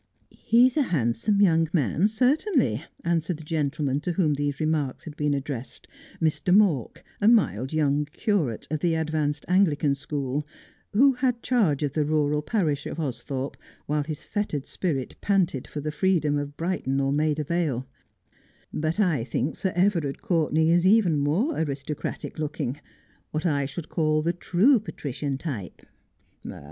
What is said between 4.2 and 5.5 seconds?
these remarks had been